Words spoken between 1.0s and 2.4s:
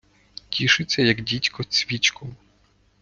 як дідько цьвичком.